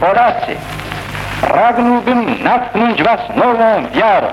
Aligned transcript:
Polacy, 0.00 0.56
pragnąłbym 1.40 2.42
natknąć 2.42 3.02
was 3.02 3.20
nową 3.36 3.88
wiarą. 3.94 4.26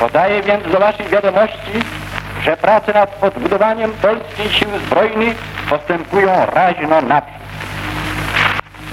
Podaję 0.00 0.42
więc 0.42 0.72
do 0.72 0.80
waszej 0.80 1.06
wiadomości, 1.06 1.72
że 2.42 2.56
prace 2.56 2.92
nad 2.92 3.24
odbudowaniem 3.24 3.92
polskich 3.92 4.52
sił 4.52 4.68
zbrojnych 4.86 5.36
postępują 5.70 6.46
raźno 6.54 7.00
naprzód. 7.00 7.42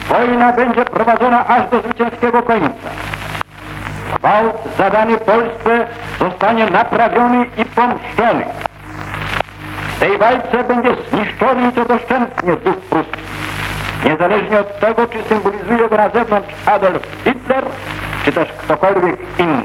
Wojna 0.10 0.54
będzie 0.54 0.86
prowadzona 0.86 1.48
aż 1.48 1.70
do 1.70 1.82
zwycięskiego 1.82 2.44
końca. 2.44 2.90
Gwałt 4.20 4.56
zadany 4.78 5.18
Polsce 5.18 5.88
zostanie 6.20 6.66
naprawiony 6.66 7.46
i 7.58 7.66
pomszczony. 7.66 8.46
W 9.96 10.00
tej 10.00 10.18
walce 10.18 10.64
będzie 10.64 10.90
zniszczony 11.12 11.70
i 11.70 11.72
to 11.72 11.86
doszczętnie 11.86 12.56
duch 12.56 12.78
pruski. 12.78 13.20
Niezależnie 14.06 14.60
od 14.60 14.80
tego, 14.80 15.08
czy 15.08 15.18
symbolizuje 15.30 15.90
go 15.90 15.98
na 15.98 16.10
zewnątrz 16.10 16.50
Adolf 16.66 17.02
Hitler, 17.24 17.66
czy 18.26 18.32
też 18.32 18.48
ktokolwiek 18.52 19.18
inny. 19.40 19.64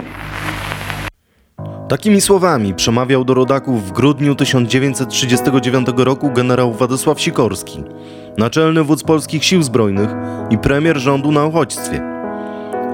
Takimi 1.89 2.21
słowami 2.21 2.75
przemawiał 2.75 3.25
do 3.25 3.35
rodaków 3.35 3.89
w 3.89 3.93
grudniu 3.93 4.35
1939 4.35 5.89
roku 5.97 6.31
generał 6.31 6.73
Władysław 6.73 7.21
Sikorski, 7.21 7.85
naczelny 8.39 8.85
wódz 8.85 9.03
polskich 9.03 9.45
sił 9.45 9.63
zbrojnych 9.63 10.11
i 10.51 10.59
premier 10.59 10.99
rządu 10.99 11.33
na 11.33 11.45
uchodźstwie. 11.45 12.03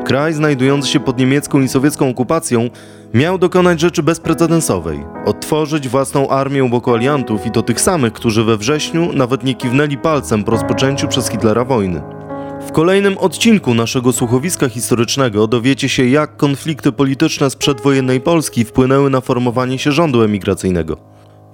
Kraj 0.04 0.32
znajdujący 0.32 0.88
się 0.88 1.00
pod 1.00 1.18
niemiecką 1.18 1.60
i 1.60 1.68
sowiecką 1.68 2.08
okupacją 2.08 2.70
miał 3.14 3.38
dokonać 3.38 3.80
rzeczy 3.80 4.02
bezprecedensowej 4.02 5.04
odtworzyć 5.26 5.88
własną 5.88 6.28
armię 6.28 6.68
wokół 6.68 6.94
aliantów 6.94 7.46
i 7.46 7.50
to 7.50 7.62
tych 7.62 7.80
samych, 7.80 8.12
którzy 8.12 8.44
we 8.44 8.56
wrześniu 8.56 9.12
nawet 9.12 9.44
nie 9.44 9.54
kiwnęli 9.54 9.98
palcem 9.98 10.44
po 10.44 10.50
rozpoczęciu 10.50 11.08
przez 11.08 11.28
Hitlera 11.30 11.64
wojny. 11.64 12.02
W 12.68 12.72
kolejnym 12.72 13.18
odcinku 13.18 13.74
naszego 13.74 14.12
słuchowiska 14.12 14.68
historycznego 14.68 15.46
dowiecie 15.46 15.88
się, 15.88 16.06
jak 16.06 16.36
konflikty 16.36 16.92
polityczne 16.92 17.50
z 17.50 17.56
przedwojennej 17.56 18.20
Polski 18.20 18.64
wpłynęły 18.64 19.10
na 19.10 19.20
formowanie 19.20 19.78
się 19.78 19.92
rządu 19.92 20.22
emigracyjnego. 20.22 20.96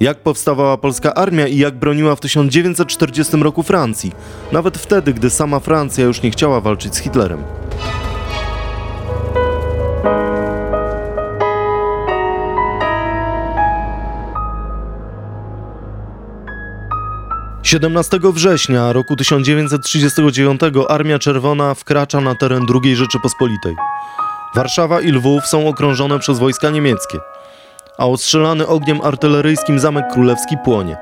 Jak 0.01 0.23
powstawała 0.23 0.77
polska 0.79 1.15
armia 1.15 1.47
i 1.47 1.59
jak 1.59 1.79
broniła 1.79 2.17
w 2.17 2.21
1940 2.21 3.37
roku 3.37 3.63
Francji, 3.63 4.13
nawet 4.53 4.79
wtedy, 4.79 5.15
gdy 5.15 5.31
sama 5.31 5.61
Francja 5.61 6.05
już 6.05 6.23
nie 6.23 6.31
chciała 6.31 6.61
walczyć 6.61 6.95
z 6.95 6.99
Hitlerem. 6.99 7.43
17 17.67 18.21
września 18.23 18.93
roku 18.93 19.17
1939 19.17 20.61
Armia 20.89 21.19
Czerwona 21.19 21.75
wkracza 21.75 22.21
na 22.21 22.35
teren 22.35 22.67
II 22.85 22.97
Rzeczypospolitej. 22.97 23.77
Warszawa 24.55 25.01
i 25.01 25.13
Lwów 25.13 25.47
są 25.47 25.69
okrążone 25.69 26.19
przez 26.19 26.39
wojska 26.39 26.71
niemieckie, 26.71 27.19
a 27.99 28.07
ostrzelany 28.07 28.67
ogniem 28.67 29.01
artyleryjskim 29.01 29.79
Zamek 29.79 30.05
Królewski 30.13 30.57
płonie. 30.65 30.97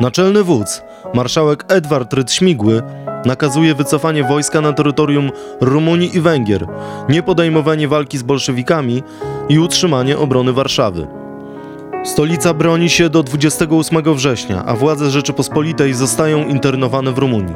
Naczelny 0.00 0.42
wódz, 0.42 0.82
marszałek 1.14 1.64
Edward 1.68 2.12
Rydśmigły, 2.12 2.82
nakazuje 3.24 3.74
wycofanie 3.74 4.24
wojska 4.24 4.60
na 4.60 4.72
terytorium 4.72 5.30
Rumunii 5.60 6.16
i 6.16 6.20
Węgier, 6.20 6.66
niepodejmowanie 7.08 7.88
walki 7.88 8.18
z 8.18 8.22
bolszewikami 8.22 9.02
i 9.48 9.58
utrzymanie 9.58 10.18
obrony 10.18 10.52
Warszawy. 10.52 11.25
Stolica 12.06 12.54
broni 12.54 12.90
się 12.90 13.08
do 13.08 13.22
28 13.22 14.14
września, 14.14 14.64
a 14.64 14.76
władze 14.76 15.10
Rzeczypospolitej 15.10 15.94
zostają 15.94 16.48
internowane 16.48 17.12
w 17.12 17.18
Rumunii. 17.18 17.54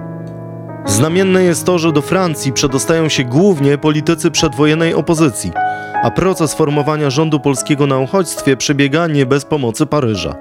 Znamienne 0.86 1.44
jest 1.44 1.64
to, 1.64 1.78
że 1.78 1.92
do 1.92 2.02
Francji 2.02 2.52
przedostają 2.52 3.08
się 3.08 3.24
głównie 3.24 3.78
politycy 3.78 4.30
przedwojennej 4.30 4.94
opozycji, 4.94 5.52
a 6.02 6.10
proces 6.10 6.54
formowania 6.54 7.10
rządu 7.10 7.40
polskiego 7.40 7.86
na 7.86 7.98
uchodźstwie 7.98 8.56
przebiega 8.56 9.06
nie 9.06 9.26
bez 9.26 9.44
pomocy 9.44 9.86
Paryża. 9.86 10.34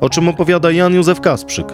O 0.00 0.10
czym 0.10 0.28
opowiada 0.28 0.70
Jan 0.70 0.94
Józef 0.94 1.20
Kasprzyk, 1.20 1.66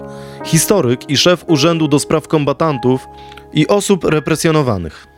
historyk 0.44 1.10
i 1.10 1.16
szef 1.16 1.44
Urzędu 1.48 1.88
do 1.88 1.98
Spraw 1.98 2.28
Kombatantów 2.28 3.08
i 3.52 3.68
Osób 3.68 4.04
Represjonowanych. 4.04 5.13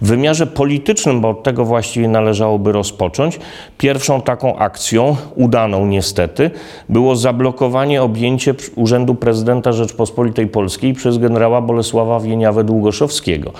W 0.00 0.06
wymiarze 0.06 0.46
politycznym, 0.46 1.20
bo 1.20 1.28
od 1.28 1.42
tego 1.42 1.64
właściwie 1.64 2.08
należałoby 2.08 2.72
rozpocząć, 2.72 3.38
pierwszą 3.78 4.20
taką 4.22 4.56
akcją, 4.56 5.16
udaną 5.34 5.86
niestety, 5.86 6.50
było 6.88 7.16
zablokowanie 7.16 8.02
objęcie 8.02 8.54
Urzędu 8.74 9.14
Prezydenta 9.14 9.72
Rzeczpospolitej 9.72 10.46
Polskiej 10.46 10.94
przez 10.94 11.18
generała 11.18 11.60
Bolesława 11.60 12.20
Wieniawę-Długoszowskiego. 12.20 13.50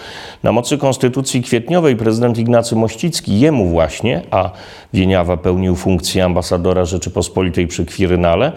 Na 0.42 0.52
mocy 0.52 0.78
Konstytucji 0.78 1.42
Kwietniowej 1.42 1.96
prezydent 1.96 2.38
Ignacy 2.38 2.76
Mościcki, 2.76 3.40
jemu 3.40 3.68
właśnie, 3.68 4.22
a 4.30 4.50
Wieniawa 4.92 5.36
pełnił 5.36 5.76
funkcję 5.76 6.24
ambasadora 6.24 6.84
Rzeczypospolitej 6.84 7.66
przy 7.66 7.84
Kwirynale, 7.84 8.52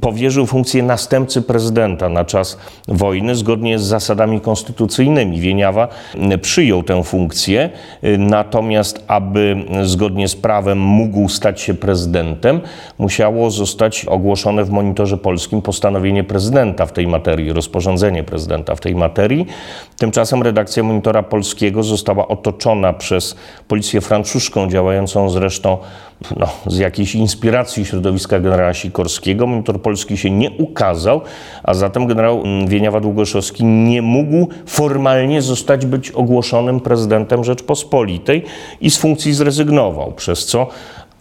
powierzył 0.00 0.46
funkcję 0.46 0.82
następcy 0.82 1.42
prezydenta 1.42 2.08
na 2.08 2.24
czas 2.24 2.58
wojny 2.88 3.34
zgodnie 3.34 3.78
z 3.78 3.82
zasadami 3.82 4.40
konstytucyjnymi. 4.40 5.40
Wieniawa 5.40 5.88
przyjął 6.42 6.82
tę 6.82 7.04
funkcję, 7.04 7.70
natomiast 8.18 9.04
aby 9.06 9.64
zgodnie 9.82 10.28
z 10.28 10.36
prawem 10.36 10.78
mógł 10.78 11.28
stać 11.28 11.60
się 11.60 11.74
prezydentem, 11.74 12.60
musiało 12.98 13.50
zostać 13.50 14.04
ogłoszone 14.04 14.64
w 14.64 14.70
monitorze 14.70 15.16
polskim 15.16 15.62
postanowienie 15.62 16.24
prezydenta 16.24 16.86
w 16.86 16.92
tej 16.92 17.06
materii, 17.06 17.52
rozporządzenie 17.52 18.22
prezydenta 18.22 18.74
w 18.74 18.80
tej 18.80 18.94
materii. 18.94 19.46
Tymczasem 19.98 20.42
redakcja 20.42 20.82
monitora 20.82 21.22
polskiego 21.22 21.82
została 21.82 22.28
otoczona 22.28 22.92
przez 22.92 23.36
policję 23.68 24.00
francuszką, 24.00 24.68
działającą 24.68 25.30
zresztą 25.30 25.78
no, 26.36 26.48
z 26.66 26.78
jakiejś 26.78 27.14
inspiracji 27.14 27.84
środowiska 27.84 28.40
generała 28.40 28.74
Sikorskiego. 28.74 29.46
Monitor 29.46 29.82
polski 29.82 30.16
się 30.16 30.30
nie 30.30 30.50
ukazał, 30.50 31.20
a 31.62 31.74
zatem 31.74 32.06
generał 32.06 32.42
Wieniawa 32.66 33.00
Długoszowski 33.00 33.64
nie 33.64 34.02
mógł 34.02 34.48
formalnie 34.66 35.42
zostać 35.42 35.86
być 35.86 36.10
ogłoszonym 36.10 36.80
prezydentem 36.80 37.44
Rzeczpospolitej 37.44 38.44
i 38.80 38.90
z 38.90 38.96
funkcji 38.96 39.32
zrezygnował, 39.32 40.12
przez 40.12 40.46
co 40.46 40.66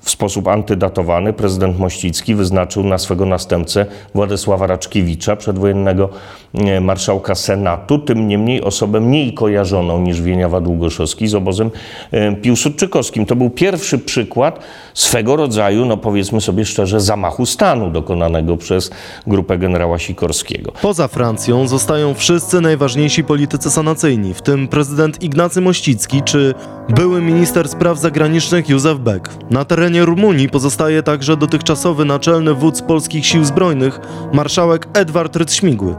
w 0.02 0.10
sposób 0.10 0.48
antydatowany 0.48 1.34
prezydent 1.34 1.80
Mościcki 1.80 2.36
wyznaczył 2.36 2.84
na 2.84 2.98
swego 2.98 3.26
następcę 3.26 3.86
Władysława 4.16 4.68
Raczkiewicza, 4.68 5.36
przedwojennego 5.36 6.10
e, 6.54 6.82
marszałka 6.82 7.36
Senatu, 7.36 8.00
tym 8.00 8.28
niemniej 8.28 8.64
osobę 8.64 9.00
mniej 9.00 9.34
kojarzoną 9.34 10.02
niż 10.02 10.22
Wieniawa 10.22 10.62
Długoszowski 10.62 11.28
z 11.28 11.36
obozem 11.36 11.72
e, 12.12 12.36
piłsudczykowskim. 12.36 13.26
To 13.26 13.36
był 13.36 13.50
pierwszy 13.50 14.00
przykład 14.00 14.60
swego 14.94 15.36
rodzaju, 15.36 15.86
no 15.86 15.98
powiedzmy 15.98 16.42
sobie 16.42 16.66
szczerze, 16.66 17.00
zamachu 17.00 17.46
stanu 17.46 17.92
dokonanego 17.92 18.58
przez 18.58 18.92
grupę 19.28 19.58
generała 19.58 20.00
Sikorskiego. 20.00 20.72
Poza 20.82 21.08
Francją 21.08 21.68
zostają 21.68 22.14
wszyscy 22.14 22.62
najważniejsi 22.62 23.24
politycy 23.24 23.70
sanacyjni, 23.70 24.34
w 24.34 24.42
tym 24.42 24.68
prezydent 24.68 25.24
Ignacy 25.24 25.62
Mościcki 25.62 26.22
czy 26.22 26.54
były 26.90 27.22
minister 27.22 27.70
spraw 27.70 28.00
zagranicznych 28.00 28.70
Józef 28.70 29.00
Beck. 29.00 29.30
Na 29.50 29.66
terenie 29.66 29.89
Rumunii 29.98 30.50
pozostaje 30.50 31.04
także 31.04 31.38
dotychczasowy 31.38 32.06
naczelny 32.06 32.54
wódz 32.54 32.82
polskich 32.82 33.26
sił 33.26 33.46
zbrojnych, 33.46 34.00
marszałek 34.34 34.88
Edward 34.94 35.36
Rytśmigły. 35.36 35.96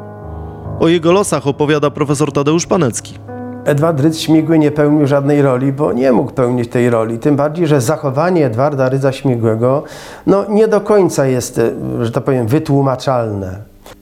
O 0.81 0.89
jego 0.89 1.13
losach 1.13 1.47
opowiada 1.47 1.91
profesor 1.91 2.33
Tadeusz 2.33 2.67
Panecki. 2.67 3.15
Edward 3.65 4.01
Rydz 4.01 4.19
Śmigły 4.19 4.59
nie 4.59 4.71
pełnił 4.71 5.07
żadnej 5.07 5.43
roli, 5.43 5.73
bo 5.73 5.93
nie 5.93 6.13
mógł 6.13 6.33
pełnić 6.33 6.69
tej 6.69 6.91
roli. 6.91 7.19
Tym 7.19 7.37
bardziej, 7.37 7.67
że 7.67 7.81
zachowanie 7.81 8.47
Edwarda 8.47 8.89
Rydza 8.89 9.13
Śmigłego 9.13 9.83
no, 10.27 10.45
nie 10.49 10.69
do 10.69 10.81
końca 10.81 11.27
jest, 11.27 11.61
że 12.01 12.13
tak 12.13 12.25
powiem, 12.25 12.47
wytłumaczalne. 12.47 13.59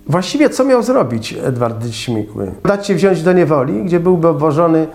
Właściwie 0.07 0.51
co 0.51 0.65
miał 0.65 0.83
zrobić 0.83 1.37
Edward 1.45 1.91
Śmigły? 1.91 2.53
Dać 2.65 2.87
się 2.87 2.95
wziąć 2.95 3.23
do 3.23 3.33
niewoli, 3.33 3.85
gdzie 3.85 4.01
byłby 4.01 4.29
obwożony 4.29 4.87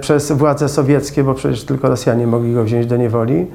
przez 0.00 0.32
władze 0.32 0.68
sowieckie, 0.68 1.24
bo 1.24 1.34
przecież 1.34 1.64
tylko 1.64 1.88
Rosjanie 1.88 2.26
mogli 2.26 2.54
go 2.54 2.64
wziąć 2.64 2.86
do 2.86 2.96
niewoli. 2.96 3.46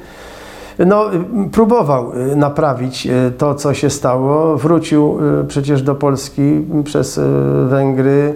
No, 0.85 1.05
próbował 1.51 2.11
e, 2.13 2.35
naprawić 2.35 3.07
to, 3.37 3.55
co 3.55 3.73
się 3.73 3.89
stało. 3.89 4.57
Wrócił 4.57 5.19
przecież 5.47 5.81
do 5.81 5.95
Polski 5.95 6.61
przez 6.83 7.19
Węgry, 7.67 8.33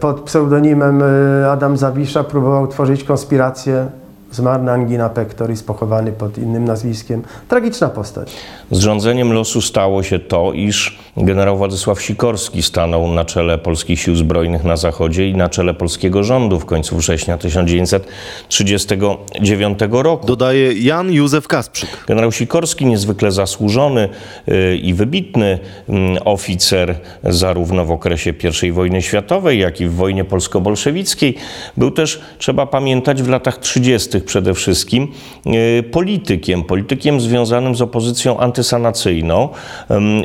pod 0.00 0.20
pseudonimem 0.20 1.02
Adam 1.50 1.76
Zawisza 1.76 2.24
próbował 2.24 2.66
tworzyć 2.66 3.04
konspirację. 3.04 3.86
Zmarł 4.32 4.62
na 4.62 4.72
angina 4.72 5.08
pectoris, 5.08 5.62
pochowany 5.62 6.12
pod 6.12 6.38
innym 6.38 6.64
nazwiskiem. 6.64 7.22
Tragiczna 7.48 7.88
postać. 7.88 8.36
Zrządzeniem 8.70 9.32
losu 9.32 9.60
stało 9.60 10.02
się 10.02 10.18
to, 10.18 10.52
iż 10.52 10.98
generał 11.16 11.56
Władysław 11.56 12.02
Sikorski 12.02 12.62
stanął 12.62 13.08
na 13.08 13.24
czele 13.24 13.58
polskich 13.58 14.00
sił 14.00 14.16
zbrojnych 14.16 14.64
na 14.64 14.76
zachodzie 14.76 15.28
i 15.28 15.34
na 15.34 15.48
czele 15.48 15.74
polskiego 15.74 16.24
rządu 16.24 16.60
w 16.60 16.64
końcu 16.64 16.96
września 16.96 17.38
1939 17.38 19.78
roku. 19.90 20.26
Dodaje 20.26 20.72
Jan 20.72 21.12
Józef 21.12 21.48
Kasprzyk. 21.48 22.04
Generał 22.06 22.32
Sikorski, 22.32 22.86
niezwykle 22.86 23.32
zasłużony 23.32 24.08
y, 24.48 24.76
i 24.76 24.94
wybitny 24.94 25.58
mm, 25.88 26.18
oficer, 26.24 26.94
zarówno 27.24 27.84
w 27.84 27.90
okresie 27.90 28.34
I 28.62 28.72
wojny 28.72 29.02
światowej, 29.02 29.58
jak 29.58 29.80
i 29.80 29.86
w 29.86 29.94
wojnie 29.94 30.24
polsko-bolszewickiej, 30.24 31.34
był 31.76 31.90
też, 31.90 32.20
trzeba 32.38 32.66
pamiętać, 32.66 33.22
w 33.22 33.28
latach 33.28 33.58
30. 33.58 34.20
przede 34.20 34.54
wszystkim 34.54 35.08
y, 35.46 35.82
politykiem, 35.82 36.64
politykiem 36.64 37.20
związanym 37.20 37.74
z 37.74 37.82
opozycją 37.82 38.38
antysanacyjną 38.38 39.48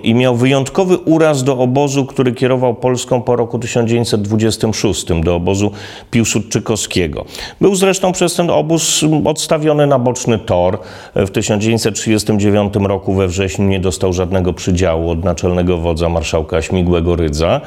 i 0.04 0.14
miał 0.14 0.36
wyjątkowy 0.36 0.79
uraz 1.06 1.44
do 1.44 1.58
obozu, 1.58 2.06
który 2.06 2.32
kierował 2.32 2.76
Polską 2.76 3.22
po 3.22 3.36
roku 3.36 3.60
1926, 3.60 5.06
do 5.24 5.36
obozu 5.36 5.72
Piłsudczykowskiego. 6.12 7.26
Był 7.62 7.76
zresztą 7.76 8.12
przez 8.12 8.36
ten 8.36 8.50
obóz 8.50 9.06
odstawiony 9.26 9.88
na 9.88 10.00
boczny 10.00 10.40
tor. 10.40 10.80
W 11.16 11.30
1939 11.30 12.74
roku 12.76 13.14
we 13.14 13.28
wrześniu 13.28 13.66
nie 13.66 13.80
dostał 13.80 14.14
żadnego 14.14 14.54
przydziału 14.54 15.10
od 15.10 15.24
naczelnego 15.24 15.78
wodza 15.78 16.10
marszałka 16.10 16.62
Śmigłego 16.62 17.16
Rydza, 17.16 17.62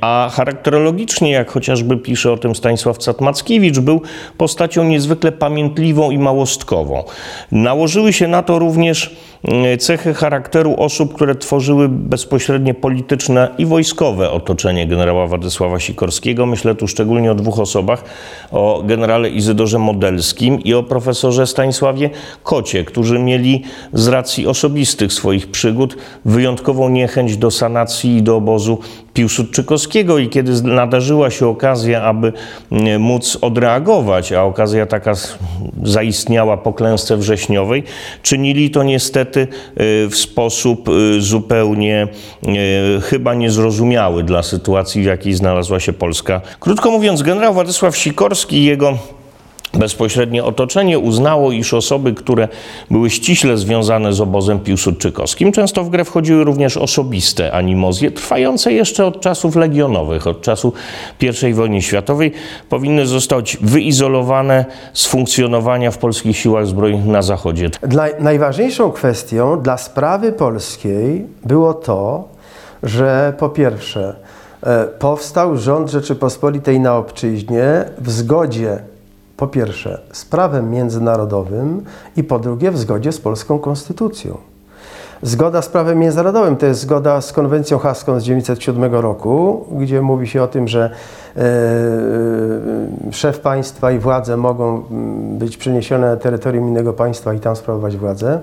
a 0.00 0.30
charakterologicznie, 0.32 1.30
jak 1.30 1.50
chociażby 1.50 1.96
pisze 1.96 2.32
o 2.32 2.36
tym 2.36 2.54
Stanisław 2.54 2.98
Catmackiewicz, 2.98 3.78
był 3.78 4.02
postacią 4.36 4.84
niezwykle 4.84 5.32
pamiętliwą 5.32 6.10
i 6.10 6.18
małostkową. 6.18 7.04
Nałożyły 7.52 8.12
się 8.12 8.28
na 8.28 8.42
to 8.42 8.58
również 8.58 9.16
mm, 9.44 9.78
cechy 9.78 10.14
charakteru 10.14 10.74
osób, 10.78 11.14
które 11.14 11.34
tworzyły 11.34 11.88
bezpośrednie 12.18 12.74
polityczne 12.74 13.48
i 13.58 13.66
wojskowe 13.66 14.30
otoczenie 14.30 14.86
generała 14.86 15.26
Władysława 15.26 15.80
Sikorskiego. 15.80 16.46
Myślę 16.46 16.74
tu 16.74 16.88
szczególnie 16.88 17.32
o 17.32 17.34
dwóch 17.34 17.58
osobach, 17.58 18.04
o 18.52 18.82
generale 18.86 19.30
Izydorze 19.30 19.78
Modelskim 19.78 20.60
i 20.60 20.74
o 20.74 20.82
profesorze 20.82 21.46
Stanisławie 21.46 22.10
Kocie, 22.42 22.84
którzy 22.84 23.18
mieli 23.18 23.62
z 23.92 24.08
racji 24.08 24.46
osobistych 24.46 25.12
swoich 25.12 25.50
przygód 25.50 25.96
wyjątkową 26.24 26.88
niechęć 26.88 27.36
do 27.36 27.50
sanacji 27.50 28.16
i 28.16 28.22
do 28.22 28.36
obozu 28.36 28.78
Piłsudczykowskiego 29.18 30.18
i 30.18 30.28
kiedy 30.28 30.62
nadarzyła 30.62 31.30
się 31.30 31.46
okazja, 31.46 32.02
aby 32.02 32.32
mm, 32.72 33.02
móc 33.02 33.38
odreagować, 33.40 34.32
a 34.32 34.42
okazja 34.42 34.86
taka 34.86 35.12
zaistniała 35.82 36.56
po 36.56 36.72
klęsce 36.72 37.16
wrześniowej, 37.16 37.82
czynili 38.22 38.70
to 38.70 38.82
niestety 38.82 39.40
y, 39.40 39.46
w 40.08 40.16
sposób 40.16 40.88
y, 40.88 41.20
zupełnie 41.20 42.08
y, 42.46 43.00
chyba 43.00 43.34
niezrozumiały 43.34 44.24
dla 44.24 44.42
sytuacji, 44.42 45.02
w 45.02 45.04
jakiej 45.04 45.34
znalazła 45.34 45.80
się 45.80 45.92
Polska. 45.92 46.40
Krótko 46.60 46.90
mówiąc, 46.90 47.22
generał 47.22 47.54
Władysław 47.54 47.96
Sikorski 47.96 48.56
i 48.56 48.64
jego 48.64 48.98
Bezpośrednie 49.78 50.44
otoczenie 50.44 50.98
uznało, 50.98 51.52
iż 51.52 51.74
osoby, 51.74 52.14
które 52.14 52.48
były 52.90 53.10
ściśle 53.10 53.56
związane 53.56 54.12
z 54.12 54.20
obozem 54.20 54.60
piłsudczykowskim, 54.60 55.52
często 55.52 55.84
w 55.84 55.90
grę 55.90 56.04
wchodziły 56.04 56.44
również 56.44 56.76
osobiste 56.76 57.52
animozje, 57.52 58.10
trwające 58.10 58.72
jeszcze 58.72 59.06
od 59.06 59.20
czasów 59.20 59.56
legionowych, 59.56 60.26
od 60.26 60.40
czasu 60.40 60.72
I 61.48 61.52
wojny 61.52 61.82
światowej, 61.82 62.32
powinny 62.68 63.06
zostać 63.06 63.58
wyizolowane 63.60 64.64
z 64.92 65.06
funkcjonowania 65.06 65.90
w 65.90 65.98
polskich 65.98 66.36
siłach 66.36 66.66
zbrojnych 66.66 67.06
na 67.06 67.22
Zachodzie. 67.22 67.70
Dla, 67.82 68.06
najważniejszą 68.20 68.92
kwestią 68.92 69.60
dla 69.62 69.76
sprawy 69.76 70.32
polskiej 70.32 71.26
było 71.44 71.74
to, 71.74 72.28
że 72.82 73.32
po 73.38 73.48
pierwsze 73.48 74.16
e, 74.62 74.84
powstał 74.84 75.56
rząd 75.56 75.90
Rzeczypospolitej 75.90 76.80
na 76.80 76.96
obczyźnie 76.96 77.84
w 77.98 78.10
zgodzie 78.10 78.78
po 79.38 79.46
pierwsze 79.46 80.00
z 80.12 80.24
prawem 80.24 80.70
międzynarodowym 80.70 81.84
i 82.16 82.24
po 82.24 82.38
drugie 82.38 82.70
w 82.70 82.78
zgodzie 82.78 83.12
z 83.12 83.20
polską 83.20 83.58
konstytucją. 83.58 84.38
Zgoda 85.22 85.62
z 85.62 85.68
prawem 85.68 85.98
międzynarodowym 85.98 86.56
to 86.56 86.66
jest 86.66 86.80
zgoda 86.80 87.20
z 87.20 87.32
konwencją 87.32 87.78
haską 87.78 88.20
z 88.20 88.22
1907 88.22 88.94
roku, 88.94 89.64
gdzie 89.70 90.02
mówi 90.02 90.26
się 90.26 90.42
o 90.42 90.46
tym, 90.46 90.68
że 90.68 90.90
e, 91.36 91.42
szef 93.12 93.40
państwa 93.40 93.92
i 93.92 93.98
władze 93.98 94.36
mogą 94.36 94.82
mm, 94.90 95.38
być 95.38 95.56
przeniesione 95.56 96.10
na 96.10 96.16
terytorium 96.16 96.68
innego 96.68 96.92
państwa 96.92 97.34
i 97.34 97.40
tam 97.40 97.56
sprawować 97.56 97.96
władzę. 97.96 98.40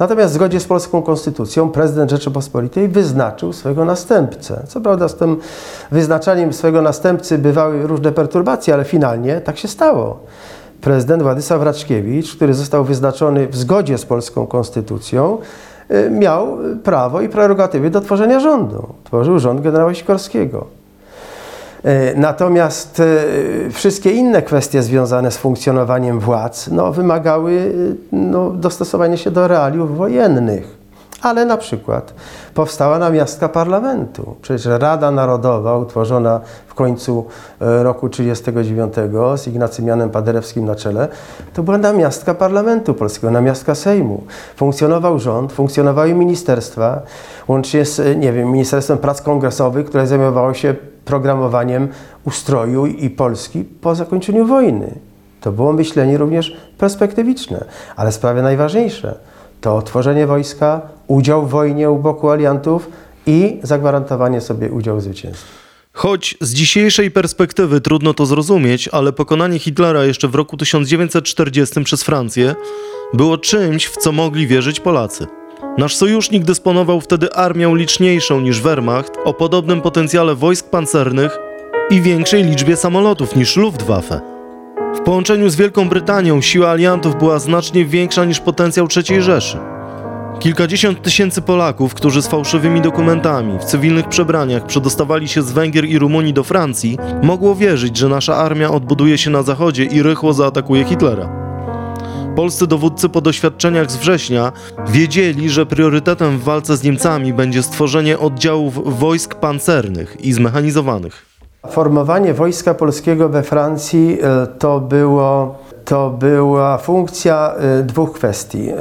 Natomiast 0.00 0.32
w 0.32 0.34
zgodzie 0.34 0.60
z 0.60 0.64
polską 0.64 1.02
konstytucją 1.02 1.70
prezydent 1.70 2.10
Rzeczypospolitej 2.10 2.88
wyznaczył 2.88 3.52
swojego 3.52 3.84
następcę. 3.84 4.62
Co 4.68 4.80
prawda 4.80 5.08
z 5.08 5.14
tym 5.14 5.36
wyznaczaniem 5.90 6.52
swojego 6.52 6.82
następcy 6.82 7.38
bywały 7.38 7.86
różne 7.86 8.12
perturbacje, 8.12 8.74
ale 8.74 8.84
finalnie 8.84 9.40
tak 9.40 9.58
się 9.58 9.68
stało. 9.68 10.20
Prezydent 10.80 11.22
Władysław 11.22 11.62
Raczkiewicz, 11.62 12.36
który 12.36 12.54
został 12.54 12.84
wyznaczony 12.84 13.46
w 13.48 13.56
zgodzie 13.56 13.98
z 13.98 14.06
polską 14.06 14.46
konstytucją, 14.46 15.38
y, 15.90 16.10
miał 16.10 16.58
prawo 16.84 17.20
i 17.20 17.28
prerogatywy 17.28 17.90
do 17.90 18.00
tworzenia 18.00 18.40
rządu. 18.40 18.86
Tworzył 19.04 19.38
rząd 19.38 19.60
generała 19.60 19.94
Sikorskiego. 19.94 20.79
E, 21.84 22.14
natomiast 22.14 23.00
e, 23.00 23.70
wszystkie 23.70 24.10
inne 24.10 24.42
kwestie 24.42 24.82
związane 24.82 25.30
z 25.30 25.36
funkcjonowaniem 25.36 26.20
władz 26.20 26.68
no, 26.68 26.92
wymagały 26.92 27.72
e, 28.12 28.16
no, 28.16 28.50
dostosowania 28.50 29.16
się 29.16 29.30
do 29.30 29.48
realiów 29.48 29.96
wojennych. 29.96 30.80
Ale 31.22 31.44
na 31.44 31.56
przykład 31.56 32.14
powstała 32.54 32.98
namiastka 32.98 33.48
parlamentu. 33.48 34.36
Przecież 34.42 34.66
Rada 34.66 35.10
Narodowa, 35.10 35.76
utworzona 35.76 36.40
w 36.66 36.74
końcu 36.74 37.26
roku 37.60 38.08
1939 38.08 39.40
z 39.40 39.48
Ignacym 39.48 39.86
Janem 39.86 40.10
Paderewskim 40.10 40.64
na 40.64 40.74
czele, 40.74 41.08
to 41.54 41.62
była 41.62 41.78
namiastka 41.78 42.34
parlamentu 42.34 42.94
polskiego, 42.94 43.30
namiastka 43.30 43.74
Sejmu. 43.74 44.22
Funkcjonował 44.56 45.18
rząd, 45.18 45.52
funkcjonowały 45.52 46.14
ministerstwa, 46.14 47.02
łącznie 47.48 47.84
z, 47.84 48.18
nie 48.18 48.32
wiem, 48.32 48.50
Ministerstwem 48.50 48.98
Prac 48.98 49.22
Kongresowych, 49.22 49.86
które 49.86 50.06
zajmowało 50.06 50.54
się 50.54 50.74
programowaniem 51.04 51.88
ustroju 52.24 52.86
i 52.86 53.10
Polski 53.10 53.64
po 53.64 53.94
zakończeniu 53.94 54.46
wojny. 54.46 54.94
To 55.40 55.52
było 55.52 55.72
myślenie 55.72 56.18
również 56.18 56.56
perspektywiczne, 56.78 57.64
ale 57.96 58.12
sprawy 58.12 58.42
najważniejsze 58.42 59.18
to 59.60 59.82
tworzenie 59.82 60.26
wojska, 60.26 60.80
udział 61.06 61.46
w 61.46 61.50
wojnie 61.50 61.90
u 61.90 61.98
boku 61.98 62.30
aliantów 62.30 62.90
i 63.26 63.60
zagwarantowanie 63.62 64.40
sobie 64.40 64.70
udziału 64.70 64.98
w 64.98 65.02
zwycięstwie. 65.02 65.48
Choć 65.92 66.36
z 66.40 66.54
dzisiejszej 66.54 67.10
perspektywy 67.10 67.80
trudno 67.80 68.14
to 68.14 68.26
zrozumieć, 68.26 68.88
ale 68.88 69.12
pokonanie 69.12 69.58
Hitlera 69.58 70.04
jeszcze 70.04 70.28
w 70.28 70.34
roku 70.34 70.56
1940 70.56 71.84
przez 71.84 72.02
Francję 72.02 72.54
było 73.14 73.38
czymś, 73.38 73.86
w 73.86 73.96
co 73.96 74.12
mogli 74.12 74.46
wierzyć 74.46 74.80
Polacy. 74.80 75.39
Nasz 75.78 75.96
sojusznik 75.96 76.44
dysponował 76.44 77.00
wtedy 77.00 77.32
armią 77.34 77.74
liczniejszą 77.74 78.40
niż 78.40 78.60
Wehrmacht, 78.60 79.12
o 79.24 79.34
podobnym 79.34 79.80
potencjale 79.80 80.34
wojsk 80.34 80.70
pancernych 80.70 81.38
i 81.90 82.00
większej 82.00 82.44
liczbie 82.44 82.76
samolotów 82.76 83.36
niż 83.36 83.56
Luftwaffe. 83.56 84.20
W 84.94 85.00
połączeniu 85.00 85.48
z 85.48 85.56
Wielką 85.56 85.88
Brytanią 85.88 86.40
siła 86.40 86.68
aliantów 86.68 87.18
była 87.18 87.38
znacznie 87.38 87.84
większa 87.84 88.24
niż 88.24 88.40
potencjał 88.40 88.88
III 88.96 89.22
Rzeszy. 89.22 89.58
Kilkadziesiąt 90.38 91.02
tysięcy 91.02 91.42
Polaków, 91.42 91.94
którzy 91.94 92.22
z 92.22 92.26
fałszywymi 92.26 92.80
dokumentami, 92.80 93.58
w 93.58 93.64
cywilnych 93.64 94.08
przebraniach 94.08 94.66
przedostawali 94.66 95.28
się 95.28 95.42
z 95.42 95.52
Węgier 95.52 95.84
i 95.84 95.98
Rumunii 95.98 96.32
do 96.32 96.44
Francji, 96.44 96.98
mogło 97.22 97.54
wierzyć, 97.54 97.96
że 97.96 98.08
nasza 98.08 98.36
armia 98.36 98.70
odbuduje 98.70 99.18
się 99.18 99.30
na 99.30 99.42
zachodzie 99.42 99.84
i 99.84 100.02
rychło 100.02 100.32
zaatakuje 100.32 100.84
Hitlera. 100.84 101.49
Polscy 102.36 102.66
dowódcy 102.66 103.08
po 103.08 103.20
doświadczeniach 103.20 103.90
z 103.90 103.96
września 103.96 104.52
wiedzieli, 104.88 105.50
że 105.50 105.66
priorytetem 105.66 106.38
w 106.38 106.42
walce 106.42 106.76
z 106.76 106.82
Niemcami 106.82 107.32
będzie 107.32 107.62
stworzenie 107.62 108.18
oddziałów 108.18 108.98
wojsk 108.98 109.34
pancernych 109.34 110.20
i 110.20 110.32
zmechanizowanych. 110.32 111.26
Formowanie 111.70 112.34
wojska 112.34 112.74
polskiego 112.74 113.28
we 113.28 113.42
Francji 113.42 114.18
e, 114.22 114.46
to, 114.46 114.80
było, 114.80 115.58
to 115.84 116.10
była 116.10 116.78
funkcja 116.78 117.54
e, 117.54 117.82
dwóch 117.82 118.12
kwestii. 118.12 118.68
E, 118.68 118.74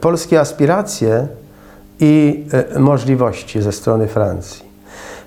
polskie 0.00 0.40
aspiracje 0.40 1.28
i 2.00 2.44
możliwości 2.78 3.62
ze 3.62 3.72
strony 3.72 4.06
Francji. 4.06 4.66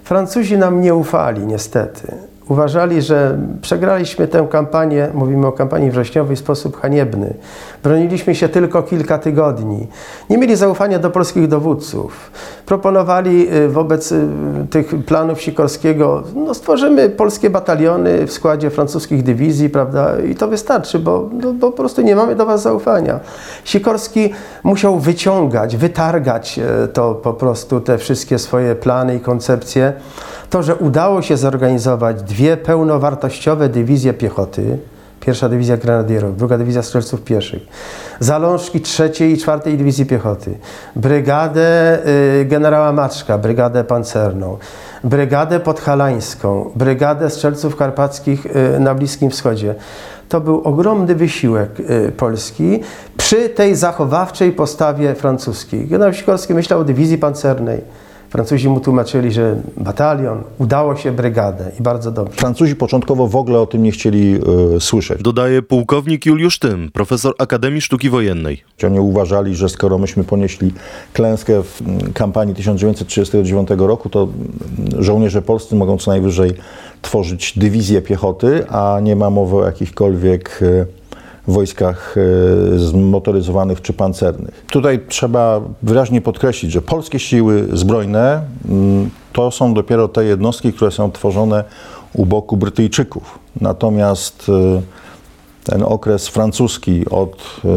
Francuzi 0.03 0.57
nam 0.57 0.81
nie 0.81 0.95
ufali, 0.95 1.45
niestety 1.45 2.28
uważali, 2.49 3.01
że 3.01 3.37
przegraliśmy 3.61 4.27
tę 4.27 4.47
kampanię, 4.51 5.09
mówimy 5.13 5.47
o 5.47 5.51
kampanii 5.51 5.91
wrześniowej, 5.91 6.35
w 6.35 6.39
sposób 6.39 6.81
haniebny. 6.81 7.33
Broniliśmy 7.83 8.35
się 8.35 8.49
tylko 8.49 8.83
kilka 8.83 9.17
tygodni. 9.17 9.87
Nie 10.29 10.37
mieli 10.37 10.55
zaufania 10.55 10.99
do 10.99 11.09
polskich 11.09 11.47
dowódców. 11.47 12.31
Proponowali 12.69 13.53
y, 13.53 13.69
wobec 13.69 14.11
y, 14.11 14.27
tych 14.69 15.05
planów 15.05 15.41
Sikorskiego, 15.41 16.23
no 16.35 16.53
stworzymy 16.53 17.09
polskie 17.09 17.49
bataliony 17.49 18.27
w 18.27 18.31
składzie 18.31 18.69
francuskich 18.69 19.23
dywizji, 19.23 19.69
prawda, 19.69 20.19
i 20.19 20.35
to 20.35 20.47
wystarczy, 20.47 20.99
bo, 20.99 21.29
no, 21.33 21.53
bo 21.53 21.71
po 21.71 21.77
prostu 21.77 22.01
nie 22.01 22.15
mamy 22.15 22.35
do 22.35 22.45
was 22.45 22.61
zaufania. 22.61 23.19
Sikorski 23.63 24.29
musiał 24.63 24.99
wyciągać, 24.99 25.77
wytargać 25.77 26.59
e, 26.59 26.88
to 26.88 27.15
po 27.15 27.33
prostu, 27.33 27.81
te 27.81 27.97
wszystkie 27.97 28.39
swoje 28.39 28.75
plany 28.75 29.15
i 29.15 29.19
koncepcje. 29.19 29.93
To, 30.49 30.63
że 30.63 30.75
udało 30.75 31.21
się 31.21 31.38
zorganizować 31.38 32.23
dwie 32.23 32.57
pełnowartościowe 32.57 33.69
dywizje 33.69 34.13
piechoty, 34.13 34.77
pierwsza 35.19 35.49
dywizja 35.49 35.77
grenadierów, 35.77 36.38
druga 36.38 36.57
dywizja 36.57 36.83
strzelców 36.83 37.21
pieszych, 37.21 37.67
zalążki 38.19 38.81
trzeciej 38.81 39.33
i 39.33 39.38
czwartej 39.38 39.77
dywizji 39.77 40.05
piechoty, 40.05 40.57
brygadę 40.95 41.99
y, 42.41 42.45
generała 42.45 42.91
Maczka, 42.91 43.38
brygadę 43.38 43.83
pancerną, 43.83 44.57
brygadę 45.03 45.59
podhalańską, 45.59 46.71
brygadę 46.75 47.29
strzelców 47.29 47.75
karpackich 47.75 48.45
y, 48.45 48.79
na 48.79 48.95
Bliskim 48.95 49.29
Wschodzie. 49.29 49.75
To 50.29 50.41
był 50.41 50.61
ogromny 50.61 51.15
wysiłek 51.15 51.79
y, 51.79 52.11
Polski 52.11 52.79
przy 53.17 53.49
tej 53.49 53.75
zachowawczej 53.75 54.51
postawie 54.51 55.15
francuskiej. 55.15 55.88
Generał 55.88 56.13
Sikorski 56.13 56.53
myślał 56.53 56.79
o 56.79 56.83
dywizji 56.83 57.17
pancernej, 57.17 57.81
Francuzi 58.29 58.69
mu 58.69 58.79
tłumaczyli, 58.79 59.31
że 59.31 59.62
batalion, 59.77 60.43
udało 60.57 60.95
się 60.95 61.12
brygadę 61.12 61.71
i 61.79 61.83
bardzo 61.83 62.12
dobrze. 62.12 62.33
Francuzi 62.33 62.75
początkowo 62.75 63.27
w 63.27 63.36
ogóle 63.36 63.59
o 63.59 63.65
tym 63.65 63.83
nie 63.83 63.91
chcieli 63.91 64.39
y, 64.75 64.79
słyszeć. 64.79 65.21
Dodaje 65.21 65.62
pułkownik 65.62 66.25
Juliusz 66.25 66.59
Tym, 66.59 66.89
profesor 66.93 67.33
Akademii 67.39 67.81
Sztuki 67.81 68.09
Wojennej. 68.09 68.63
Oni 68.86 69.00
uważali, 69.00 69.55
że 69.55 69.69
skoro 69.69 69.98
myśmy 69.98 70.24
ponieśli 70.24 70.74
klęskę 71.13 71.63
w 71.63 71.81
kampanii 72.13 72.55
1939 72.55 73.69
roku, 73.77 74.09
to 74.09 74.27
żołnierze 75.00 75.41
polscy 75.41 75.75
mogą 75.75 75.98
co 75.98 76.12
najwyżej 76.12 76.53
tworzyć 77.01 77.59
dywizję 77.59 78.01
piechoty, 78.01 78.69
a 78.69 79.00
nie 79.01 79.15
ma 79.15 79.29
mowy 79.29 79.55
o 79.55 79.65
jakichkolwiek 79.65 80.59
y, 80.62 80.98
wojskach 81.51 82.15
e, 82.75 82.79
zmotoryzowanych 82.79 83.81
czy 83.81 83.93
pancernych. 83.93 84.65
Tutaj 84.71 84.99
trzeba 85.07 85.61
wyraźnie 85.83 86.21
podkreślić, 86.21 86.71
że 86.71 86.81
polskie 86.81 87.19
siły 87.19 87.67
zbrojne 87.73 88.41
mm, 88.69 89.09
to 89.33 89.51
są 89.51 89.73
dopiero 89.73 90.07
te 90.07 90.25
jednostki, 90.25 90.73
które 90.73 90.91
są 90.91 91.11
tworzone 91.11 91.63
u 92.13 92.25
boku 92.25 92.57
Brytyjczyków. 92.57 93.39
Natomiast 93.61 94.49
e, 94.49 94.81
ten 95.63 95.83
okres 95.83 96.27
francuski 96.27 97.09
od 97.09 97.61
e, 97.65 97.69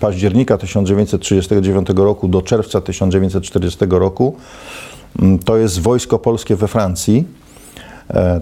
października 0.00 0.58
1939 0.58 1.88
roku 1.96 2.28
do 2.28 2.42
czerwca 2.42 2.80
1940 2.80 3.78
roku 3.90 4.36
mm, 5.22 5.38
to 5.38 5.56
jest 5.56 5.80
wojsko 5.80 6.18
polskie 6.18 6.56
we 6.56 6.68
Francji 6.68 7.24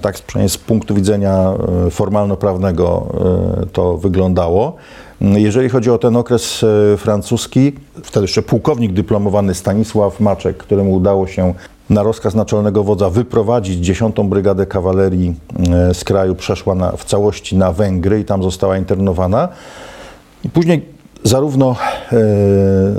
tak 0.03 0.15
przynajmniej 0.15 0.49
z 0.49 0.57
punktu 0.59 0.95
widzenia 0.95 1.55
e, 1.87 1.91
formalno-prawnego 1.91 3.07
e, 3.63 3.67
to 3.67 3.97
wyglądało. 3.97 4.77
Jeżeli 5.21 5.69
chodzi 5.69 5.91
o 5.91 5.99
ten 5.99 6.17
okres 6.17 6.65
francuski, 6.99 7.73
wtedy 8.03 8.25
jeszcze 8.25 8.43
pułkownik 8.43 8.93
dyplomowany 8.93 9.55
Stanisław 9.55 10.21
Maczek, 10.21 10.57
któremu 10.57 10.93
udało 10.93 11.27
się 11.27 11.55
na 11.91 12.03
rozkaz 12.03 12.35
naczelnego 12.35 12.85
wodza 12.85 13.11
wyprowadzić 13.11 13.79
10. 13.87 14.17
Brygadę 14.25 14.67
Kawalerii 14.67 15.35
z 15.93 16.05
kraju, 16.05 16.35
przeszła 16.35 16.75
na, 16.75 16.93
w 16.93 17.05
całości 17.05 17.57
na 17.57 17.73
Węgry 17.73 18.21
i 18.21 18.25
tam 18.25 18.43
została 18.43 18.79
internowana. 18.79 19.49
I 20.45 20.51
później 20.51 20.89
zarówno 21.25 21.77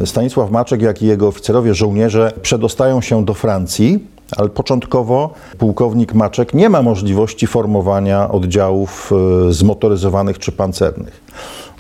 Stanisław 0.06 0.52
Maczek, 0.52 0.82
jak 0.82 1.02
i 1.02 1.06
jego 1.06 1.28
oficerowie, 1.28 1.74
żołnierze 1.74 2.34
przedostają 2.42 3.02
się 3.02 3.26
do 3.26 3.34
Francji 3.34 4.13
ale 4.38 4.50
początkowo 4.50 5.30
pułkownik 5.58 6.14
Maczek 6.14 6.54
nie 6.54 6.70
ma 6.70 6.82
możliwości 6.82 7.48
formowania 7.48 8.32
oddziałów 8.32 9.12
e, 9.50 9.54
zmotoryzowanych 9.54 10.40
czy 10.40 10.52
pancernych. 10.52 11.24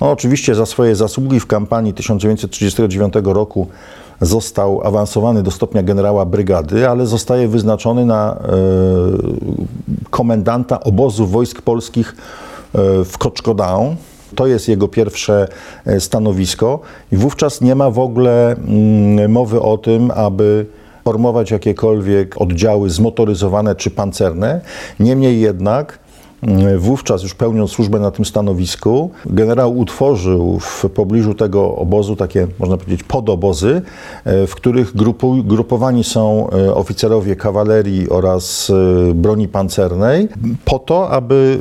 No, 0.02 0.12
oczywiście 0.12 0.56
za 0.56 0.66
swoje 0.66 0.96
zasługi 0.96 1.40
w 1.40 1.48
kampanii 1.48 1.94
1939 1.94 3.14
roku 3.24 3.68
został 4.22 4.88
awansowany 4.88 5.44
do 5.44 5.52
stopnia 5.52 5.84
generała 5.84 6.26
brygady, 6.26 6.90
ale 6.90 7.06
zostaje 7.06 7.48
wyznaczony 7.48 8.06
na 8.06 8.36
e, 8.36 8.48
komendanta 10.10 10.80
obozu 10.80 11.28
wojsk 11.28 11.62
polskich 11.62 12.16
e, 12.76 13.06
w 13.06 13.18
Koczkodaun. 13.18 13.96
To 14.36 14.48
jest 14.48 14.68
jego 14.68 14.88
pierwsze 14.88 15.48
stanowisko 16.00 16.80
i 17.12 17.18
wówczas 17.18 17.62
nie 17.62 17.76
ma 17.76 17.90
w 17.90 18.00
ogóle 18.00 18.52
mm, 18.52 19.32
mowy 19.32 19.62
o 19.62 19.78
tym, 19.78 20.12
aby 20.16 20.66
formować 21.04 21.52
jakiekolwiek 21.52 22.42
oddziały 22.42 22.90
zmotoryzowane 22.90 23.76
czy 23.76 23.92
pancerne. 23.92 24.62
Niemniej 25.00 25.40
jednak 25.40 26.00
Wówczas, 26.78 27.24
już 27.24 27.34
pełniąc 27.34 27.72
służbę 27.72 28.00
na 28.00 28.12
tym 28.12 28.26
stanowisku, 28.26 29.12
generał 29.26 29.78
utworzył 29.78 30.60
w 30.60 30.86
pobliżu 30.94 31.34
tego 31.34 31.76
obozu 31.76 32.16
takie, 32.16 32.48
można 32.60 32.78
powiedzieć, 32.78 33.04
podobozy, 33.04 33.82
e, 34.26 34.48
w 34.48 34.56
których 34.56 34.96
grupu, 34.96 35.44
grupowani 35.44 36.04
są 36.04 36.50
e, 36.50 36.76
oficerowie 36.76 37.36
kawalerii 37.36 38.10
oraz 38.10 38.70
e, 38.70 39.14
broni 39.14 39.48
pancernej, 39.48 40.28
po 40.66 40.80
to, 40.80 41.10
aby 41.10 41.58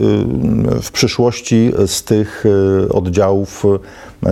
w 0.82 0.90
przyszłości 0.90 1.72
z 1.86 2.02
tych 2.04 2.44
oddziałów 2.90 3.64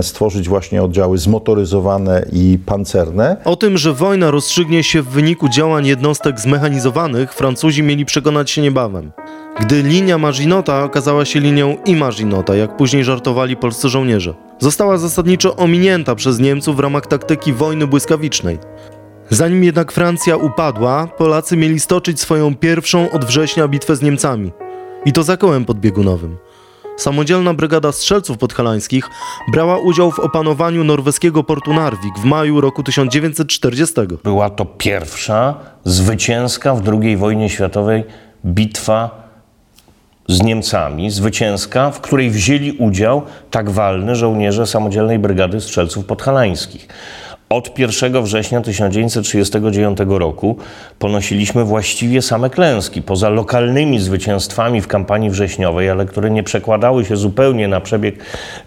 stworzyć 0.01 0.49
właśnie 0.49 0.83
oddziały 0.83 1.17
zmotoryzowane 1.17 2.25
i 2.31 2.59
pancerne. 2.65 3.37
O 3.45 3.55
tym, 3.55 3.77
że 3.77 3.93
wojna 3.93 4.31
rozstrzygnie 4.31 4.83
się 4.83 5.01
w 5.01 5.07
wyniku 5.07 5.49
działań 5.49 5.85
jednostek 5.85 6.39
zmechanizowanych, 6.39 7.33
Francuzi 7.33 7.83
mieli 7.83 8.05
przekonać 8.05 8.51
się 8.51 8.61
niebawem. 8.61 9.11
Gdy 9.61 9.83
linia 9.83 10.17
Maginota 10.17 10.83
okazała 10.83 11.25
się 11.25 11.39
linią 11.39 11.77
i 11.85 11.95
Maginota, 11.95 12.55
jak 12.55 12.77
później 12.77 13.03
żartowali 13.03 13.57
polscy 13.57 13.89
żołnierze. 13.89 14.33
Została 14.59 14.97
zasadniczo 14.97 15.55
ominięta 15.55 16.15
przez 16.15 16.39
Niemców 16.39 16.75
w 16.75 16.79
ramach 16.79 17.07
taktyki 17.07 17.53
wojny 17.53 17.87
błyskawicznej. 17.87 18.57
Zanim 19.29 19.63
jednak 19.63 19.91
Francja 19.91 20.35
upadła, 20.35 21.07
Polacy 21.07 21.57
mieli 21.57 21.79
stoczyć 21.79 22.19
swoją 22.19 22.55
pierwszą 22.55 23.11
od 23.11 23.25
września 23.25 23.67
bitwę 23.67 23.95
z 23.95 24.01
Niemcami. 24.01 24.51
I 25.05 25.13
to 25.13 25.23
za 25.23 25.37
kołem 25.37 25.65
podbiegunowym. 25.65 26.37
Samodzielna 26.97 27.53
Brygada 27.53 27.91
Strzelców 27.91 28.37
Podhalańskich 28.37 29.09
brała 29.51 29.77
udział 29.77 30.11
w 30.11 30.19
opanowaniu 30.19 30.83
norweskiego 30.83 31.43
portu 31.43 31.73
Narvik 31.73 32.19
w 32.19 32.23
maju 32.23 32.61
roku 32.61 32.83
1940. 32.83 33.95
Była 34.23 34.49
to 34.49 34.65
pierwsza 34.65 35.55
zwycięska 35.83 36.75
w 36.75 36.89
II 36.89 37.17
wojnie 37.17 37.49
światowej 37.49 38.03
bitwa 38.45 39.21
z 40.27 40.43
Niemcami, 40.43 41.11
zwycięska, 41.11 41.91
w 41.91 42.01
której 42.01 42.29
wzięli 42.29 42.71
udział 42.71 43.21
tak 43.51 43.69
walny 43.69 44.15
żołnierze 44.15 44.67
Samodzielnej 44.67 45.19
Brygady 45.19 45.61
Strzelców 45.61 46.05
Podhalańskich. 46.05 46.87
Od 47.51 47.79
1 47.79 48.23
września 48.23 48.61
1939 48.61 49.97
roku 50.07 50.57
ponosiliśmy 50.99 51.63
właściwie 51.63 52.21
same 52.21 52.49
klęski, 52.49 53.01
poza 53.01 53.29
lokalnymi 53.29 53.99
zwycięstwami 53.99 54.81
w 54.81 54.87
kampanii 54.87 55.29
wrześniowej, 55.29 55.89
ale 55.89 56.05
które 56.05 56.29
nie 56.29 56.43
przekładały 56.43 57.05
się 57.05 57.15
zupełnie 57.15 57.67
na 57.67 57.81
przebieg 57.81 58.15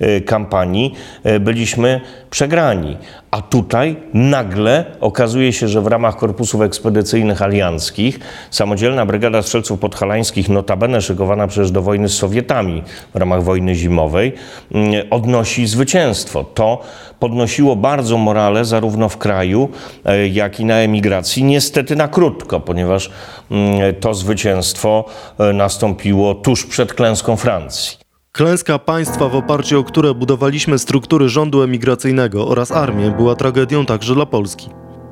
e, 0.01 0.21
kampanii, 0.21 0.95
e, 1.25 1.41
byliśmy 1.41 2.01
przegrani. 2.31 2.97
A 3.35 3.43
tutaj 3.43 3.97
nagle 4.13 4.85
okazuje 5.01 5.53
się, 5.53 5.69
że 5.69 5.81
w 5.81 5.87
ramach 5.87 6.17
korpusów 6.17 6.61
ekspedycyjnych 6.61 7.43
alianckich 7.43 8.19
samodzielna 8.51 9.07
Brygada 9.07 9.43
Strzelców 9.43 9.81
Podhalańskich, 9.81 10.49
notabene 10.49 11.01
szykowana 11.01 11.47
przecież 11.47 11.71
do 11.71 11.83
wojny 11.83 12.09
z 12.09 12.15
Sowietami 12.15 12.83
w 13.15 13.17
ramach 13.17 13.43
wojny 13.43 13.75
zimowej, 13.75 14.33
mm, 14.73 14.93
odnosi 15.11 15.67
zwycięstwo. 15.67 16.45
To 16.45 16.81
podnosiło 17.19 17.77
bardzo 17.77 18.19
morale 18.19 18.65
zarówno 18.65 19.09
w 19.09 19.19
kraju, 19.19 19.69
e, 20.05 20.29
jak 20.29 20.61
i 20.61 20.65
na 20.65 20.75
emigracji. 20.75 21.45
Niestety 21.45 21.97
na 21.97 22.09
krótko, 22.09 22.61
ponieważ 22.61 23.11
mm, 23.51 23.95
to 24.01 24.15
zwycięstwo 24.15 25.05
e, 25.39 25.53
nastąpiło 25.53 26.35
tuż 26.35 26.67
przed 26.67 26.95
klęską 26.95 27.37
Francji. 27.37 28.04
Klęska 28.37 28.79
państwa, 28.79 29.29
w 29.29 29.35
oparciu 29.35 29.81
o 29.81 29.85
które 29.85 30.15
budowaliśmy 30.15 30.79
struktury 30.79 31.29
rządu 31.29 31.63
emigracyjnego 31.63 32.49
oraz 32.49 32.73
armię, 32.73 33.11
była 33.11 33.35
tragedią 33.35 33.87
także 33.87 34.15
dla 34.15 34.27
Polski. 34.27 34.69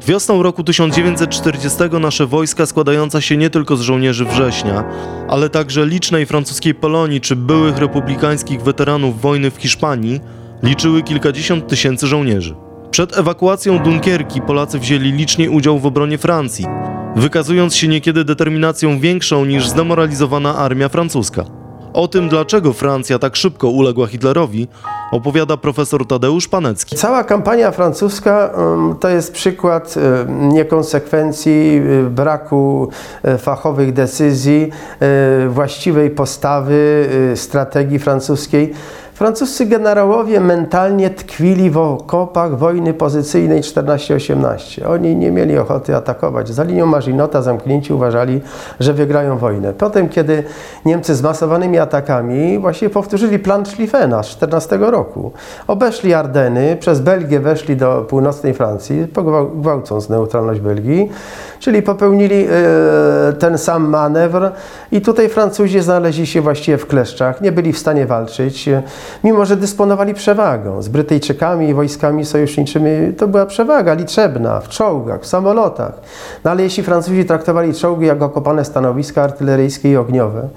Wiosną 0.07 0.43
roku 0.43 0.64
1940 0.64 1.79
nasze 2.00 2.26
wojska, 2.26 2.67
składające 2.67 3.23
się 3.23 3.37
nie 3.37 3.50
tylko 3.50 3.76
z 3.76 3.81
żołnierzy 3.81 4.25
września, 4.25 4.85
ale 5.29 5.50
także 5.50 5.87
licznej 5.87 6.26
francuskiej 6.26 6.75
Polonii 6.75 7.21
czy 7.21 7.37
byłych 7.37 7.79
republikańskich 7.79 8.62
weteranów 8.62 9.21
wojny 9.21 9.50
w 9.50 9.57
Hiszpanii, 9.57 10.21
liczyły 10.62 11.02
kilkadziesiąt 11.02 11.69
tysięcy 11.69 12.07
żołnierzy. 12.07 12.55
Przed 12.91 13.19
ewakuacją 13.19 13.79
Dunkierki 13.79 14.41
Polacy 14.41 14.79
wzięli 14.79 15.12
licznie 15.12 15.50
udział 15.50 15.79
w 15.79 15.87
obronie 15.87 16.19
Francji, 16.19 16.67
wykazując 17.17 17.76
się 17.76 17.88
niekiedy 17.88 18.25
determinacją 18.25 18.99
większą 18.99 19.45
niż 19.45 19.69
zdemoralizowana 19.69 20.57
armia 20.57 20.88
francuska. 20.88 21.62
O 21.92 22.08
tym, 22.08 22.28
dlaczego 22.28 22.72
Francja 22.72 23.18
tak 23.18 23.37
szybko 23.37 23.68
uległa 23.68 24.06
Hitlerowi, 24.06 24.68
opowiada 25.12 25.56
profesor 25.56 26.06
Tadeusz 26.06 26.49
Panecki. 26.49 26.96
Cała 26.96 27.25
kampania 27.25 27.70
francuska 27.70 28.50
to 29.00 29.08
jest 29.08 29.32
przykład 29.32 29.94
niekonsekwencji, 30.28 31.82
braku 32.11 32.88
y, 33.25 33.38
fachowych 33.38 33.92
decyzji, 33.92 34.70
y, 35.46 35.49
właściwej 35.49 36.11
postawy, 36.11 37.08
y, 37.32 37.37
strategii 37.37 37.99
francuskiej. 37.99 38.72
Francuscy 39.14 39.66
generałowie 39.66 40.40
mentalnie 40.40 41.11
tkwili 41.11 41.71
w 41.71 41.78
okopach 41.78 42.59
wojny 42.59 42.95
pozycyjnej 42.95 43.62
14-18. 43.62 44.87
Oni 44.88 45.16
nie 45.16 45.31
mieli 45.31 45.59
ochoty 45.59 45.97
atakować. 45.97 46.49
Za 46.49 46.62
linią 46.62 46.87
Maginota 46.87 47.42
zamknięci 47.42 47.92
uważali, 47.92 48.40
że 48.81 48.92
wygrają 48.92 49.38
wojnę. 49.38 49.73
Potem, 49.73 50.09
kiedy 50.09 50.45
Niemcy 50.85 51.14
z 51.14 51.23
masowanymi 51.23 51.78
atakami 51.78 52.59
właśnie 52.59 52.90
powtórzyli 52.90 53.38
plan 53.38 53.66
Schlieffena 53.66 54.23
z 54.23 54.26
14 54.26 54.76
roku. 54.76 55.33
Obeszli 55.66 56.14
Ardeny, 56.14 56.76
przez 56.81 57.00
Belgię 57.00 57.40
weszli 57.40 57.76
do 57.76 58.07
północnej 58.09 58.54
Francji, 58.54 59.07
gwałcąc 59.54 60.09
neutralność 60.09 60.61
Belgii, 60.61 61.11
czyli 61.61 61.83
popełnili 61.83 62.47
e, 62.50 63.33
ten 63.33 63.59
sam 63.59 63.88
manewr 63.88 64.50
i 64.92 65.00
tutaj 65.00 65.28
Francuzi 65.28 65.81
znaleźli 65.81 66.26
się 66.26 66.40
właściwie 66.40 66.78
w 66.78 66.87
kleszczach, 66.87 67.40
nie 67.40 67.52
byli 67.52 67.73
w 67.73 67.78
stanie 67.78 68.07
walczyć, 68.07 68.69
mimo 69.25 69.45
że 69.45 69.57
dysponowali 69.57 70.14
przewagą. 70.14 70.83
Z 70.83 70.88
Brytyjczykami 70.88 71.69
i 71.69 71.75
wojskami 71.75 72.25
sojuszniczymi 72.25 73.14
to 73.14 73.28
była 73.28 73.47
przewaga 73.47 73.95
liczebna, 73.95 74.61
w 74.61 74.69
czołgach, 74.69 75.21
w 75.21 75.26
samolotach. 75.26 75.92
No 76.45 76.50
ale 76.50 76.62
jeśli 76.62 76.83
Francuzi 76.83 77.25
traktowali 77.25 77.75
czołgi 77.75 78.07
jako 78.07 78.25
okopane 78.25 78.64
stanowiska 78.64 79.23
artyleryjskie 79.23 79.90
i 79.90 79.97
ogniowe, 79.97 80.49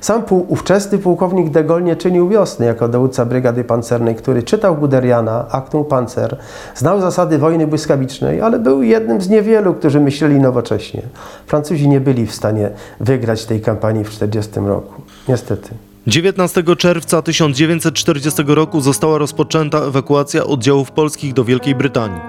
sam 0.00 0.22
pół, 0.22 0.46
ówczesny 0.48 0.98
pułkownik 0.98 1.50
de 1.50 1.64
Gaulle 1.64 1.84
nie 1.84 1.96
czynił 1.96 2.28
wiosny 2.28 2.66
jako 2.66 2.88
dowódca 2.88 3.24
brygady 3.24 3.64
pancernej, 3.64 4.14
który 4.14 4.42
czytał 4.42 4.76
Guderiana, 4.76 5.46
Actum 5.50 5.84
Panzer, 5.84 6.38
znał 6.74 7.00
zasady 7.00 7.38
wojny 7.38 7.66
błyskawicznej, 7.66 8.40
ale 8.40 8.58
był 8.58 8.82
jednym 8.82 9.20
z 9.20 9.28
niewielu, 9.28 9.74
którzy 9.74 10.00
myśleli 10.00 10.40
nowocześnie. 10.40 11.02
Francuzi 11.46 11.88
nie 11.88 12.00
byli 12.00 12.26
w 12.26 12.34
stanie 12.34 12.70
wygrać 13.00 13.44
tej 13.44 13.60
kampanii 13.60 14.04
w 14.04 14.10
1940 14.10 14.68
roku. 14.68 15.02
Niestety. 15.28 15.93
19 16.06 16.62
czerwca 16.78 17.22
1940 17.22 18.42
roku 18.46 18.80
została 18.80 19.18
rozpoczęta 19.18 19.78
ewakuacja 19.78 20.44
oddziałów 20.44 20.90
polskich 20.90 21.34
do 21.34 21.44
Wielkiej 21.44 21.74
Brytanii. 21.74 22.20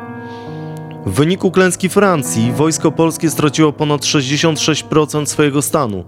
W 1.06 1.14
wyniku 1.14 1.52
klęski 1.52 1.90
Francji 1.90 2.52
wojsko 2.52 2.92
polskie 2.92 3.30
straciło 3.30 3.74
ponad 3.74 4.02
66% 4.02 5.26
swojego 5.26 5.62
stanu, 5.62 6.04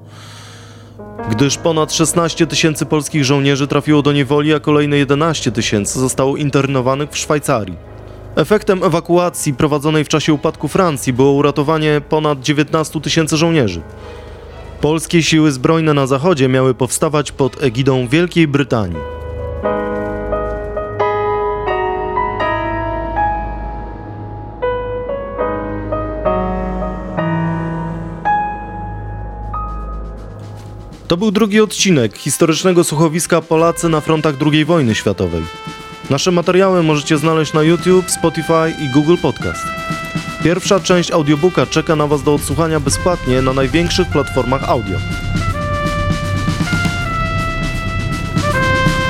gdyż 1.31 1.57
ponad 1.57 1.93
16 1.93 2.47
tysięcy 2.47 2.86
polskich 2.86 3.25
żołnierzy 3.25 3.67
trafiło 3.67 4.01
do 4.01 4.12
niewoli, 4.12 4.53
a 4.53 4.59
kolejne 4.59 4.97
11 4.97 5.51
tysięcy 5.51 6.00
zostało 6.00 6.38
internowanych 6.38 7.09
w 7.09 7.17
Szwajcarii. 7.17 7.75
Efektem 8.36 8.83
ewakuacji 8.83 9.53
prowadzonej 9.53 10.03
w 10.03 10.07
czasie 10.07 10.33
upadku 10.33 10.67
Francji 10.67 11.13
było 11.13 11.31
uratowanie 11.31 12.01
ponad 12.09 12.39
19 12.39 13.01
tysięcy 13.01 13.38
żołnierzy. 13.38 13.81
Polskie 14.81 15.24
siły 15.24 15.51
zbrojne 15.51 15.93
na 15.93 16.07
zachodzie 16.07 16.48
miały 16.48 16.74
powstawać 16.74 17.31
pod 17.31 17.63
egidą 17.63 18.07
Wielkiej 18.07 18.48
Brytanii. 18.48 18.98
To 31.07 31.17
był 31.17 31.31
drugi 31.31 31.62
odcinek 31.62 32.17
historycznego 32.17 32.84
słuchowiska 32.84 33.41
Polacy 33.41 33.89
na 33.89 34.01
frontach 34.01 34.36
II 34.51 34.65
wojny 34.65 34.96
światowej. 34.96 35.43
Nasze 36.10 36.31
materiały 36.31 36.84
możecie 36.84 37.17
znaleźć 37.17 37.53
na 37.53 37.62
YouTube, 37.62 38.12
Spotify 38.12 38.74
i 38.86 38.93
Google 38.93 39.15
Podcast. 39.22 39.63
Pierwsza 40.44 40.79
część 40.79 41.12
audiobooka 41.12 41.65
czeka 41.65 41.96
na 41.96 42.08
Was 42.08 42.24
do 42.24 42.34
odsłuchania 42.34 42.79
bezpłatnie 42.79 43.41
na 43.41 43.53
największych 43.53 44.08
platformach 44.08 44.70
audio. 44.70 44.98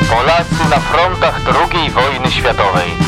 Polacy 0.10 0.70
na 0.70 0.80
frontach 0.80 1.42
II 1.46 1.92
wojny 1.92 2.32
światowej. 2.32 3.07